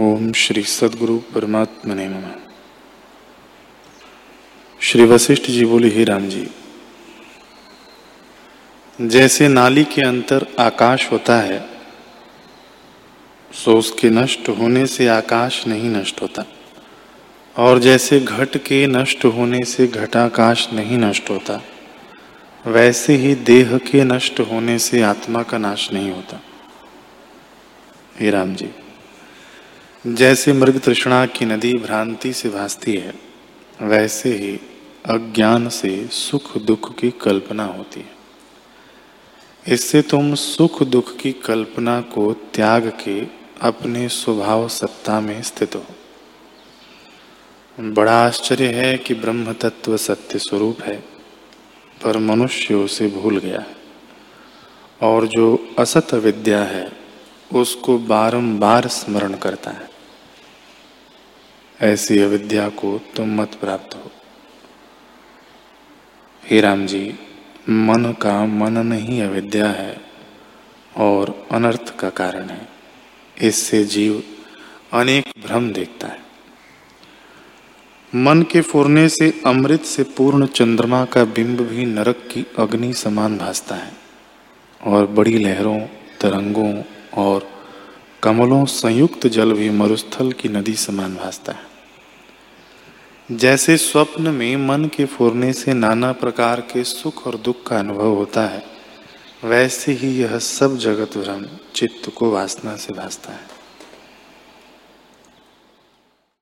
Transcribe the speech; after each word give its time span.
ओम 0.00 0.30
श्री 0.32 0.62
सदगुरु 0.62 1.16
परमात्मा 1.34 1.94
ने 1.94 2.06
नमः। 2.08 2.34
श्री 4.80 5.04
वशिष्ठ 5.04 5.46
जी 5.46 5.64
बोले, 5.64 5.88
हे 5.88 6.04
राम 6.04 6.28
जी, 6.28 6.46
जैसे 8.98 9.48
नाली 9.48 9.84
के 9.84 10.06
अंतर 10.08 10.46
आकाश 10.60 11.10
होता 11.12 11.36
है, 11.36 11.60
सो 13.50 13.74
उसके 13.74 14.10
नष्ट 14.10 14.48
होने 14.48 14.86
से 14.86 15.08
आकाश 15.08 15.66
नहीं 15.66 15.90
नष्ट 15.90 16.22
होता, 16.22 16.44
और 17.56 17.78
जैसे 17.78 18.20
घट 18.20 18.56
के 18.56 18.86
नष्ट 18.86 19.24
होने 19.24 19.64
से 19.64 19.86
घटाकाश 19.86 20.68
नहीं 20.72 20.98
नष्ट 20.98 21.30
होता, 21.30 21.62
वैसे 22.64 23.16
ही 23.16 23.34
देह 23.34 23.78
के 23.78 24.04
नष्ट 24.04 24.40
होने 24.40 24.78
से 24.78 25.02
आत्मा 25.02 25.42
का 25.42 25.58
नाश 25.58 25.92
नहीं 25.92 26.10
होता। 26.10 26.40
हे 28.20 28.30
राम 28.30 28.54
जी 28.54 28.70
जैसे 30.06 30.52
मृग 30.52 30.80
तृष्णा 30.80 31.26
की 31.26 31.44
नदी 31.44 31.74
भ्रांति 31.74 32.32
से 32.32 32.48
भासती 32.48 32.94
है, 32.94 33.14
वैसे 33.82 34.36
ही 34.36 34.56
अज्ञान 35.06 35.68
से 35.68 36.08
सुख 36.12 36.58
दुख 36.58 36.98
की 36.98 37.10
कल्पना 37.10 37.64
होती 37.64 38.00
है। 38.00 38.10
इससे 39.68 40.02
तुम 40.02 40.34
सुख 40.34 40.82
दुख 40.82 41.16
की 41.16 41.32
कल्पना 41.32 42.00
को 42.00 42.32
त्याग 42.32 42.88
के 42.88 43.26
अपने 43.60 44.08
स्वभाव 44.08 44.68
सत्ता 44.68 45.20
में 45.20 45.42
स्थित 45.42 45.74
हो। 45.74 45.84
बड़ा 47.80 48.26
आश्चर्य 48.26 48.66
है 48.66 48.98
कि 48.98 49.14
ब्रह्म 49.14 49.52
तत्व 49.52 49.96
सत्य 49.96 50.38
स्वरूप 50.38 50.82
है, 50.82 51.04
पर 52.02 52.18
मनुष्य 52.18 52.74
उसे 52.74 53.08
भूल 53.08 53.38
गया 53.38 53.60
है। 53.60 53.76
और 55.02 55.26
जो 55.26 55.74
असत 55.78 56.14
विद्या 56.14 56.62
है, 56.64 56.92
उसको 57.54 57.98
बारंबार 57.98 58.88
स्मरण 58.88 59.34
करता 59.34 59.70
है। 59.70 59.91
ऐसी 61.80 62.18
अविद्या 62.18 62.68
को 62.68 63.00
तुम 63.16 63.40
मत 63.40 63.54
प्राप्त 63.54 63.94
हो। 63.94 64.10
हे 66.46 66.60
राम 66.60 66.86
जी 66.86 67.14
मन 67.68 68.16
का 68.22 68.46
मन 68.46 68.86
नहीं 68.86 69.22
अविद्या 69.22 69.68
है 69.68 70.00
और 70.96 71.48
अनर्थ 71.52 71.98
का 71.98 72.10
कारण 72.10 72.48
है। 72.48 72.68
इससे 73.42 73.84
जीव 73.84 74.22
अनेक 74.92 75.46
भ्रम 75.46 75.72
देखता 75.72 76.08
है। 76.08 76.20
मन 78.14 78.42
के 78.42 78.60
फूरने 78.60 79.08
से 79.08 79.42
अमृत 79.46 79.80
से 79.80 80.02
पूर्ण 80.02 80.46
चंद्रमा 80.46 81.04
का 81.04 81.24
बिंब 81.24 81.60
भी 81.60 81.86
नरक 81.86 82.16
की 82.16 82.46
अग्नि 82.58 82.92
समान 82.92 83.38
भासता 83.38 83.74
है 83.74 83.92
और 84.82 85.06
बड़ी 85.06 85.38
लहरों, 85.38 85.80
तरंगों 86.20 86.82
और 87.14 87.51
कमलों 88.22 88.64
संयुक्त 88.64 89.26
जल 89.26 89.52
भी 89.52 89.70
मरुस्थल 89.70 90.32
की 90.32 90.48
नदी 90.48 90.74
समान 90.74 91.14
भासता 91.16 91.52
है। 91.52 91.72
जैसे 93.36 93.76
स्वप्न 93.76 94.22
में 94.28 94.56
मन 94.56 94.84
के 94.84 95.04
फूरने 95.04 95.52
से 95.52 95.74
नाना 95.74 96.12
प्रकार 96.12 96.60
के 96.60 96.84
सुख 96.84 97.26
और 97.26 97.36
दुख 97.36 97.66
का 97.66 97.78
अनुभव 97.78 98.14
होता 98.14 98.46
है, 98.46 98.62
वैसे 99.44 99.92
ही 99.92 100.08
यह 100.08 100.38
सब 100.38 100.76
जगत 100.76 101.18
भ्रम 101.18 101.46
चित्त 101.74 102.12
को 102.16 102.30
वासना 102.30 102.76
से 102.76 102.94
भासता 102.94 103.32
है। 103.32 103.61